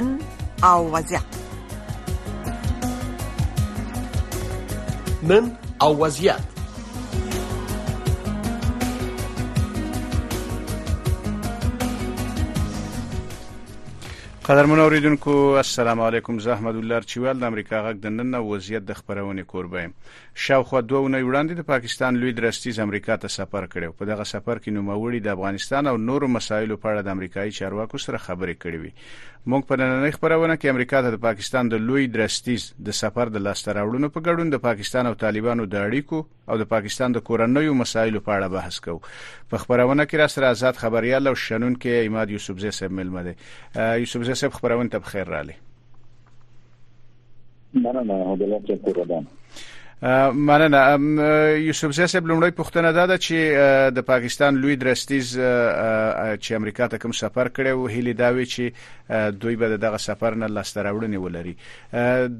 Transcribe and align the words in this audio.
زمن 0.00 0.18
او 0.64 0.92
وضع 0.92 1.18
من 5.22 5.50
او 5.82 6.04
وضعیت 6.04 6.40
قدرمن 14.48 14.78
اوریدونکو 14.78 15.30
السلام 15.30 16.00
علیکم 16.00 16.38
زه 16.38 16.50
احمد 16.52 16.76
الله 16.76 17.00
چوال 17.00 17.38
د 17.38 17.42
امریکا 17.42 17.92
غږ 17.92 17.96
د 17.96 18.06
نن 18.06 18.34
وضعیت 18.34 18.82
د 18.82 18.92
خبرونه 18.92 19.42
کوربه 19.42 19.90
شاوخوا 20.34 20.80
دوهونه 20.80 21.18
وړاندې 21.22 21.52
د 21.56 21.62
پاکستان 21.62 22.14
لوی 22.16 22.32
درستیز 22.32 22.80
امریکا 22.80 23.16
ته 23.16 23.28
سفر 23.28 23.66
کړو 23.66 23.92
په 23.98 24.04
دغه 24.04 24.24
سفر 24.24 24.58
کې 24.58 24.68
نو 24.68 24.82
موري 24.82 25.20
د 25.20 25.28
افغانستان 25.28 25.86
او 25.86 25.96
نورو 25.96 26.28
مسایلو 26.28 26.76
په 26.76 26.92
اړه 26.94 27.02
د 27.04 27.08
امریکایي 27.16 27.50
چارواکو 27.50 27.98
سره 28.06 28.18
خبرې 28.18 28.54
کړې 28.62 28.78
وي 28.82 28.92
موږ 29.52 29.62
په 29.68 29.74
نننۍ 29.80 30.10
خبرونه 30.16 30.54
کې 30.56 30.70
امریکا 30.74 30.98
ته 31.04 31.10
د 31.12 31.20
پاکستان 31.28 31.68
د 31.72 31.80
لوی 31.88 32.02
درستیز 32.16 32.64
د 32.88 32.96
سفر 32.98 33.30
د 33.36 33.42
لاسته 33.46 33.74
راوړلو 33.78 34.08
په 34.16 34.20
ګډون 34.26 34.48
د 34.54 34.60
پاکستان 34.64 35.06
او 35.10 35.14
طالبانو 35.22 35.62
د 35.74 35.76
اړیکو 35.86 36.18
او 36.50 36.58
د 36.62 36.66
پاکستان 36.72 37.14
د 37.16 37.24
کورنیو 37.28 37.76
مسایلو 37.82 38.20
په 38.26 38.32
اړه 38.36 38.52
بحث 38.56 38.76
کوو 38.86 39.00
په 39.50 39.56
خبرونه 39.62 40.06
کې 40.08 40.16
را 40.22 40.26
سره 40.34 40.50
آزاد 40.56 40.80
خبريال 40.82 41.30
او 41.30 41.34
شنن 41.44 41.74
کې 41.78 42.10
اماد 42.10 42.34
یوسف 42.36 42.60
زی 42.66 42.74
صاحب 42.80 42.96
ملمه 42.98 43.22
دي 43.28 43.34
یوسف 44.04 44.28
زی 44.30 44.38
صاحب 44.42 44.58
خبرونه 44.58 44.92
ته 44.96 45.04
بخیر 45.06 45.32
رااله 45.34 45.56
مننه 47.88 48.20
او 48.28 48.36
د 48.44 48.52
لاسه 48.54 48.78
کورونه 48.88 49.24
مننه 50.02 50.78
یوسف 51.58 51.90
زیا 51.90 52.06
صاحب 52.06 52.26
لومړی 52.26 52.50
پوښتنه 52.54 52.92
دا 52.94 53.06
ده 53.06 53.18
چې 53.18 53.94
د 53.98 54.04
پاکستان 54.10 54.54
لوی 54.58 54.76
درستیز 54.82 55.32
چې 55.38 56.52
امریکا 56.60 56.86
ته 56.88 56.98
کوم 56.98 57.12
سفر 57.20 57.48
کړی 57.48 57.72
و 57.72 57.86
هیله 57.86 58.12
دا 58.20 58.28
وی 58.36 58.44
چې 58.44 59.32
دوی 59.44 59.56
به 59.56 59.76
دغه 59.76 59.96
سفر 59.96 60.34
نه 60.34 60.46
لاسته 60.46 60.82
راوړنې 60.82 61.16
ولري 61.24 61.56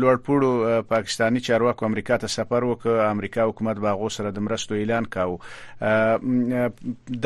لوړپوړو 0.00 0.50
پاکستانی 0.94 1.44
چارواکو 1.48 1.86
امریکا 1.88 2.18
ته 2.24 2.32
سفر 2.36 2.66
وکړ 2.70 3.06
امریکا 3.14 3.48
حکومت 3.50 3.82
به 3.86 3.96
غو 4.02 4.10
سره 4.18 4.30
د 4.38 4.46
مرستو 4.48 4.80
اعلان 4.80 5.10
کاو 5.16 5.36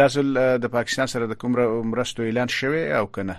داسل 0.02 0.40
د 0.66 0.74
پاکستان 0.78 1.12
سره 1.14 1.30
د 1.32 1.40
کوم 1.44 1.58
مرستو 1.94 2.28
اعلان 2.28 2.54
شوه 2.58 2.84
او 3.00 3.06
کنه 3.18 3.38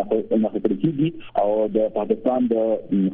مخه 0.45 0.59
کې 0.65 0.75
کیږي 0.85 1.09
او 1.43 1.49
د 1.77 1.91
پاکستان 1.99 2.41
د 2.53 2.63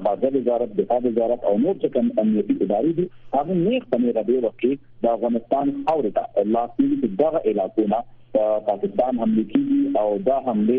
خارجه 0.02 0.30
وزارت 0.36 0.70
د 0.74 0.80
خارجه 0.90 1.10
وزارت 1.12 1.40
او 1.50 1.54
نور 1.64 1.74
څه 1.82 1.88
کوم 1.96 2.06
امنیتي 2.24 2.54
ادارې 2.64 2.92
دي 2.98 3.06
هغه 3.36 3.58
نه 3.64 3.80
خپل 3.86 4.02
راډیو 4.18 4.38
وکړي 4.42 4.72
د 5.02 5.04
افغانستان 5.16 5.64
اوردا 5.94 6.24
الله 6.44 6.64
دې 6.78 7.10
دغه 7.24 7.38
علاقونه 7.52 7.98
پاکستان 8.34 9.18
حمله 9.18 9.44
کوي 9.52 9.78
او 10.00 10.18
دا 10.26 10.36
حمله 10.46 10.78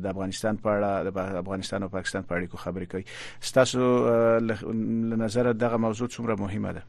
د 0.04 0.06
افغانستان 0.14 0.54
په 0.64 0.70
اړه 0.78 0.92
د 1.18 1.38
افغانستان 1.44 1.80
او 1.84 1.90
پاکستان 1.98 2.22
په 2.28 2.34
اړیکو 2.38 2.58
خبرې 2.64 2.88
کوي 2.92 3.06
ستاسو 3.50 3.82
له 5.10 5.16
نظر 5.26 5.46
دغه 5.66 5.78
موضوع 5.86 6.08
څومره 6.16 6.34
مهمه 6.44 6.72
ده 6.78 6.84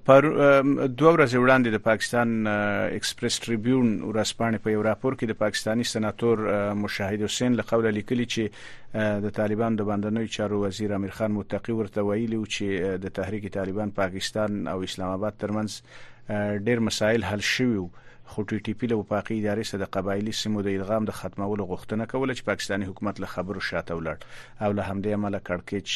پر 0.07 0.27
دوه 0.29 1.11
ورځې 1.15 1.43
وړاندې 1.43 1.75
د 1.75 1.83
پاکستان 1.89 2.31
ایکسپریس 2.53 3.37
ټریبیون 3.45 3.93
ورسپانې 4.07 4.65
په 4.65 4.75
یو 4.75 4.83
راپور 4.87 5.17
کې 5.21 5.31
د 5.31 5.39
پاکستانی 5.43 5.87
سناتور 5.91 6.43
مشاهد 6.87 7.25
حسین 7.31 7.59
له 7.61 7.69
قوله 7.73 7.93
لیکلي 7.99 8.27
چې 8.37 9.21
د 9.27 9.37
طالبان 9.39 9.79
د 9.81 9.89
بندنوي 9.93 10.33
چارو 10.39 10.61
وزیر 10.65 10.97
امیر 10.99 11.15
خان 11.21 11.37
متقی 11.37 11.77
ورته 11.81 12.07
ویلي 12.09 12.41
چې 12.57 12.99
د 13.07 13.15
تحریک 13.21 13.47
طالبان 13.61 13.95
پاکستان 14.01 14.59
او 14.75 14.79
اسلام 14.91 15.15
آباد 15.21 15.39
ترمنځ 15.45 16.03
ډېر 16.33 16.85
مسایل 16.91 17.29
حل 17.33 17.47
شوي 17.53 17.79
وو 17.85 17.89
خو 18.33 18.41
ټي 18.49 18.59
ټي 18.65 18.73
پی 18.79 18.87
له 18.91 18.97
وفاقي 19.01 19.35
ادارې 19.41 19.65
سره 19.71 19.79
د 19.83 19.87
قبایلی 19.97 20.33
سیمو 20.43 20.59
د 20.65 20.69
ادغام 20.79 21.03
د 21.07 21.11
ختمولو 21.19 21.69
غوښتنه 21.71 22.05
کوله 22.13 22.33
چې 22.37 22.49
پاکستانی 22.51 22.85
حکومت 22.91 23.17
له 23.21 23.29
خبرو 23.35 23.61
شاته 23.71 23.93
ولړ 23.99 24.17
او 24.65 24.71
له 24.79 24.83
همدې 24.91 25.11
امله 25.19 25.39
کړکېچ 25.49 25.89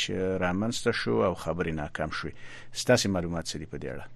رامنځته 0.44 0.90
شو 1.00 1.14
او 1.28 1.32
خبرې 1.44 1.72
ناکام 1.82 2.10
شوې 2.18 2.32
ستاسو 2.82 3.06
معلومات 3.14 3.44
څه 3.50 3.56
دي 3.60 3.66
په 3.72 3.76
دې 3.82 3.88
اړه 3.94 4.06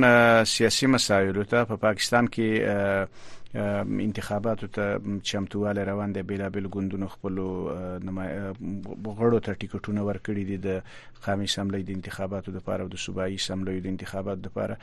سیاسي 0.57 0.93
مسایلو 0.99 1.49
ته 1.55 1.57
په 1.57 1.65
پا 1.75 1.81
پاکستان 1.89 2.35
کې 2.39 3.41
انتخاباتو 3.57 4.67
ته 4.67 5.01
چمتواله 5.23 5.85
روان 5.85 6.12
دي 6.12 6.23
بیلابل 6.23 6.67
ګوندونو 6.75 7.07
خپل 7.14 7.35
غړو 9.19 9.40
ته 9.45 9.55
ټیکټونه 9.61 10.01
ورکړي 10.09 10.45
دي 10.49 10.57
د 10.67 10.83
قومي 11.27 11.47
سملې 11.57 11.81
د 11.83 11.90
انتخاباتو 11.97 12.51
لپاره 12.57 12.83
او 12.83 12.88
د 12.88 12.97
صوبایي 13.05 13.38
سملې 13.49 13.77
د 13.85 13.87
انتخاباتو 13.95 14.43
لپاره 14.47 14.75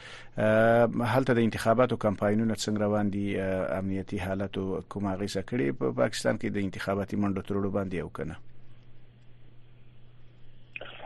هلته 1.15 1.31
د 1.34 1.39
انتخاباتو 1.47 2.01
کمپاینونه 2.05 2.53
څنګه 2.63 2.79
روان 2.88 3.05
دي 3.15 3.25
امنیتي 3.79 4.17
حالت 4.27 4.53
کومه 4.93 5.12
غیزه 5.21 5.41
کړي 5.49 5.67
په 5.84 5.88
پاکستان 6.03 6.36
کې 6.41 6.47
د 6.51 6.57
انتخاباتي 6.67 7.15
منډو 7.23 7.45
ترړو 7.47 7.69
باندې 7.79 7.97
او 8.03 8.10
کنه 8.19 8.36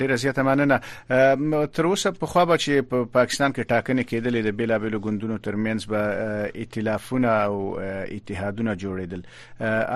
ډیره 0.00 0.14
زیاته 0.22 0.42
مننه 0.42 0.80
تر 1.76 1.84
اوسه 1.86 2.12
په 2.20 2.26
خو 2.32 2.44
به 2.50 2.56
چې 2.64 2.72
په 2.90 3.04
پاکستان 3.18 3.52
کې 3.52 3.68
ټاکنې 3.72 4.04
کېدلې 4.10 4.40
د 4.44 4.50
بیلابېلو 4.60 4.98
ګوندونو 5.06 5.36
ترمنځ 5.46 5.86
به 5.92 6.00
ائتلافونه 6.62 7.28
او 7.46 7.56
اتحادونه 8.18 8.74
جوړېدل 8.82 9.20